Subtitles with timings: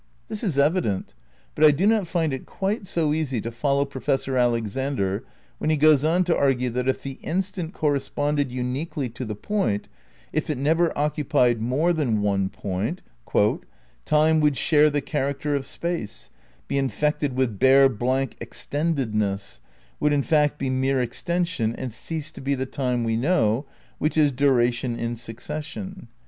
[0.29, 1.13] This is evident;
[1.53, 5.23] but I do not find it quite so easy to follow Professor Alexander
[5.59, 9.89] when he goes on to argue that if the instant corresponded uniquely to the point,
[10.33, 13.03] if it never occupied more than one point,
[14.03, 16.31] "Time would share the character of Space,
[16.67, 19.59] be infected with bare blank extendedness,
[19.99, 23.67] would in fact be mere extension and cease to be the Time we know,
[23.99, 26.07] which is duration in succession.